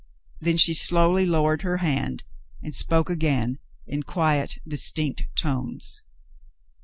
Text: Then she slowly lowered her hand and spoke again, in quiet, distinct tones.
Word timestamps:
Then 0.39 0.57
she 0.57 0.73
slowly 0.73 1.27
lowered 1.27 1.61
her 1.61 1.77
hand 1.77 2.23
and 2.63 2.73
spoke 2.73 3.07
again, 3.07 3.59
in 3.85 4.01
quiet, 4.01 4.57
distinct 4.67 5.25
tones. 5.37 6.01